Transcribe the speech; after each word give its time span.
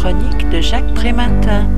chronique 0.00 0.48
de 0.48 0.62
Jacques 0.62 0.94
Prématin. 0.94 1.68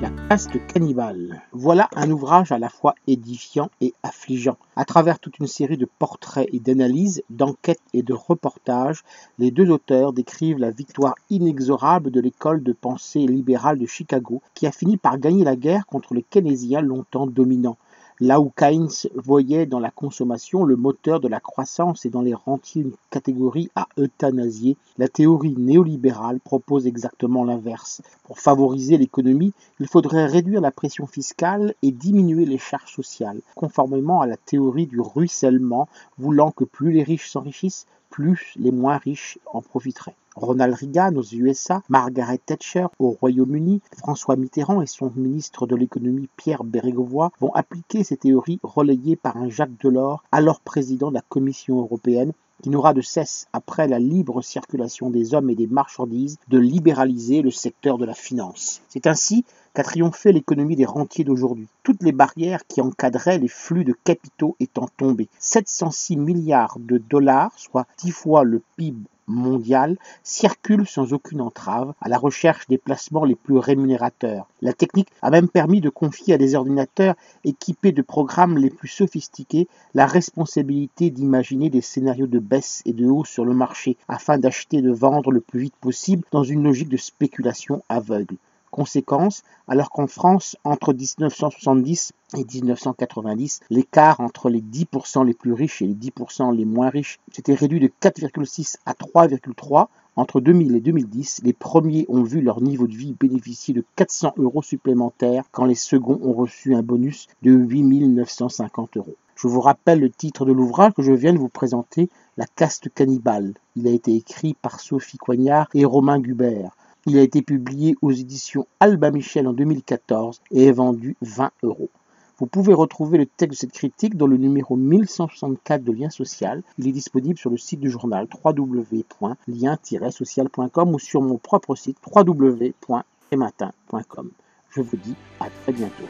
La 0.00 0.10
caste 0.28 0.58
cannibale. 0.66 1.40
Voilà 1.52 1.88
un 1.94 2.10
ouvrage 2.10 2.50
à 2.50 2.58
la 2.58 2.68
fois 2.68 2.96
édifiant 3.06 3.70
et 3.80 3.94
affligeant. 4.02 4.56
À 4.74 4.84
travers 4.84 5.20
toute 5.20 5.38
une 5.38 5.46
série 5.46 5.76
de 5.76 5.86
portraits 6.00 6.48
et 6.52 6.58
d'analyses, 6.58 7.22
d'enquêtes 7.30 7.78
et 7.94 8.02
de 8.02 8.14
reportages, 8.14 9.04
les 9.38 9.52
deux 9.52 9.70
auteurs 9.70 10.12
décrivent 10.12 10.58
la 10.58 10.72
victoire 10.72 11.14
inexorable 11.30 12.10
de 12.10 12.20
l'école 12.20 12.64
de 12.64 12.72
pensée 12.72 13.24
libérale 13.28 13.78
de 13.78 13.86
Chicago, 13.86 14.42
qui 14.54 14.66
a 14.66 14.72
fini 14.72 14.96
par 14.96 15.18
gagner 15.18 15.44
la 15.44 15.54
guerre 15.54 15.86
contre 15.86 16.14
les 16.14 16.24
keynésiens 16.24 16.80
longtemps 16.80 17.28
dominants. 17.28 17.78
Là 18.20 18.40
où 18.40 18.52
Keynes 18.54 18.90
voyait 19.14 19.66
dans 19.66 19.80
la 19.80 19.90
consommation 19.90 20.64
le 20.64 20.76
moteur 20.76 21.18
de 21.18 21.28
la 21.28 21.40
croissance 21.40 22.04
et 22.04 22.10
dans 22.10 22.20
les 22.20 22.34
rentiers 22.34 22.82
une 22.82 22.92
catégorie 23.10 23.70
à 23.74 23.88
euthanasier, 23.98 24.76
la 24.98 25.08
théorie 25.08 25.54
néolibérale 25.56 26.38
propose 26.38 26.86
exactement 26.86 27.42
l'inverse. 27.42 28.02
Pour 28.24 28.38
favoriser 28.38 28.98
l'économie, 28.98 29.54
il 29.80 29.88
faudrait 29.88 30.26
réduire 30.26 30.60
la 30.60 30.70
pression 30.70 31.06
fiscale 31.06 31.74
et 31.82 31.90
diminuer 31.90 32.44
les 32.44 32.58
charges 32.58 32.92
sociales, 32.94 33.40
conformément 33.54 34.20
à 34.20 34.26
la 34.26 34.36
théorie 34.36 34.86
du 34.86 35.00
ruissellement, 35.00 35.88
voulant 36.18 36.50
que 36.50 36.64
plus 36.64 36.92
les 36.92 37.02
riches 37.02 37.30
s'enrichissent, 37.30 37.86
plus 38.10 38.52
les 38.56 38.70
moins 38.70 38.98
riches 38.98 39.38
en 39.46 39.62
profiteraient. 39.62 40.14
Ronald 40.34 40.74
Reagan 40.74 41.14
aux 41.16 41.22
USA, 41.22 41.82
Margaret 41.88 42.38
Thatcher 42.38 42.86
au 42.98 43.10
Royaume-Uni, 43.10 43.80
François 43.98 44.36
Mitterrand 44.36 44.80
et 44.80 44.86
son 44.86 45.12
ministre 45.14 45.66
de 45.66 45.76
l'économie 45.76 46.28
Pierre 46.36 46.64
Bérégovoy 46.64 47.30
vont 47.40 47.52
appliquer 47.54 48.02
ces 48.02 48.16
théories 48.16 48.58
relayées 48.62 49.16
par 49.16 49.36
un 49.36 49.50
Jacques 49.50 49.78
Delors, 49.82 50.22
alors 50.32 50.60
président 50.60 51.10
de 51.10 51.14
la 51.14 51.22
Commission 51.28 51.80
européenne, 51.80 52.32
qui 52.62 52.70
n'aura 52.70 52.94
de 52.94 53.00
cesse, 53.00 53.48
après 53.52 53.88
la 53.88 53.98
libre 53.98 54.40
circulation 54.40 55.10
des 55.10 55.34
hommes 55.34 55.50
et 55.50 55.54
des 55.54 55.66
marchandises, 55.66 56.38
de 56.48 56.58
libéraliser 56.58 57.42
le 57.42 57.50
secteur 57.50 57.98
de 57.98 58.06
la 58.06 58.14
finance. 58.14 58.80
C'est 58.88 59.06
ainsi 59.06 59.44
qu'a 59.74 59.82
triomphé 59.82 60.32
l'économie 60.32 60.76
des 60.76 60.84
rentiers 60.84 61.24
d'aujourd'hui, 61.24 61.66
toutes 61.82 62.02
les 62.02 62.12
barrières 62.12 62.66
qui 62.66 62.80
encadraient 62.80 63.38
les 63.38 63.48
flux 63.48 63.84
de 63.84 63.94
capitaux 64.04 64.56
étant 64.60 64.88
tombées. 64.96 65.28
706 65.40 66.16
milliards 66.16 66.78
de 66.78 66.98
dollars, 66.98 67.52
soit 67.56 67.86
10 67.98 68.12
fois 68.12 68.44
le 68.44 68.62
PIB 68.76 69.06
mondial 69.26 69.96
circulent 70.22 70.86
sans 70.86 71.12
aucune 71.12 71.40
entrave 71.40 71.94
à 72.00 72.08
la 72.08 72.18
recherche 72.18 72.66
des 72.68 72.78
placements 72.78 73.24
les 73.24 73.34
plus 73.34 73.58
rémunérateurs. 73.58 74.48
La 74.60 74.72
technique 74.72 75.08
a 75.22 75.30
même 75.30 75.48
permis 75.48 75.80
de 75.80 75.88
confier 75.88 76.34
à 76.34 76.38
des 76.38 76.54
ordinateurs 76.54 77.14
équipés 77.44 77.92
de 77.92 78.02
programmes 78.02 78.58
les 78.58 78.70
plus 78.70 78.88
sophistiqués 78.88 79.68
la 79.94 80.06
responsabilité 80.06 81.10
d'imaginer 81.10 81.70
des 81.70 81.80
scénarios 81.80 82.26
de 82.26 82.38
baisse 82.38 82.82
et 82.84 82.92
de 82.92 83.06
hausse 83.06 83.28
sur 83.28 83.44
le 83.44 83.54
marché 83.54 83.96
afin 84.08 84.38
d'acheter 84.38 84.78
et 84.78 84.82
de 84.82 84.92
vendre 84.92 85.30
le 85.30 85.40
plus 85.40 85.60
vite 85.60 85.76
possible 85.80 86.24
dans 86.30 86.44
une 86.44 86.62
logique 86.62 86.88
de 86.88 86.96
spéculation 86.96 87.82
aveugle. 87.88 88.36
Conséquence, 88.72 89.42
alors 89.68 89.90
qu'en 89.90 90.06
France, 90.06 90.56
entre 90.64 90.94
1970 90.94 92.14
et 92.38 92.44
1990, 92.44 93.60
l'écart 93.68 94.20
entre 94.20 94.48
les 94.48 94.62
10% 94.62 95.26
les 95.26 95.34
plus 95.34 95.52
riches 95.52 95.82
et 95.82 95.86
les 95.86 95.94
10% 95.94 96.56
les 96.56 96.64
moins 96.64 96.88
riches 96.88 97.20
s'était 97.30 97.52
réduit 97.52 97.80
de 97.80 97.92
4,6 98.00 98.76
à 98.86 98.94
3,3. 98.94 99.88
Entre 100.16 100.40
2000 100.40 100.74
et 100.74 100.80
2010, 100.80 101.42
les 101.44 101.52
premiers 101.52 102.06
ont 102.08 102.22
vu 102.22 102.40
leur 102.40 102.62
niveau 102.62 102.86
de 102.86 102.96
vie 102.96 103.14
bénéficier 103.20 103.74
de 103.74 103.84
400 103.96 104.32
euros 104.38 104.62
supplémentaires 104.62 105.44
quand 105.52 105.66
les 105.66 105.74
seconds 105.74 106.18
ont 106.22 106.32
reçu 106.32 106.74
un 106.74 106.82
bonus 106.82 107.28
de 107.42 107.52
8 107.52 107.82
950 108.08 108.96
euros. 108.96 109.16
Je 109.36 109.48
vous 109.48 109.60
rappelle 109.60 110.00
le 110.00 110.08
titre 110.08 110.46
de 110.46 110.52
l'ouvrage 110.52 110.94
que 110.94 111.02
je 111.02 111.12
viens 111.12 111.34
de 111.34 111.38
vous 111.38 111.50
présenter, 111.50 112.08
La 112.38 112.46
caste 112.46 112.88
cannibale. 112.94 113.52
Il 113.76 113.86
a 113.86 113.90
été 113.90 114.14
écrit 114.14 114.54
par 114.54 114.80
Sophie 114.80 115.18
Coignard 115.18 115.68
et 115.74 115.84
Romain 115.84 116.20
Gubert. 116.20 116.70
Il 117.04 117.18
a 117.18 117.22
été 117.22 117.42
publié 117.42 117.96
aux 118.00 118.12
éditions 118.12 118.68
Alba 118.78 119.10
Michel 119.10 119.48
en 119.48 119.52
2014 119.52 120.40
et 120.52 120.66
est 120.66 120.72
vendu 120.72 121.16
20 121.20 121.50
euros. 121.64 121.90
Vous 122.38 122.46
pouvez 122.46 122.74
retrouver 122.74 123.18
le 123.18 123.26
texte 123.26 123.50
de 123.50 123.56
cette 123.56 123.72
critique 123.72 124.16
dans 124.16 124.28
le 124.28 124.36
numéro 124.36 124.76
1164 124.76 125.82
de 125.82 125.92
Lien 125.92 126.10
Social. 126.10 126.62
Il 126.78 126.86
est 126.86 126.92
disponible 126.92 127.38
sur 127.38 127.50
le 127.50 127.56
site 127.56 127.80
du 127.80 127.90
journal 127.90 128.28
www.lien-social.com 128.44 130.94
ou 130.94 131.00
sur 131.00 131.22
mon 131.22 131.38
propre 131.38 131.74
site 131.74 131.98
www.ematin.com. 132.06 134.30
Je 134.70 134.80
vous 134.80 134.96
dis 134.96 135.16
à 135.40 135.50
très 135.50 135.72
bientôt. 135.72 136.04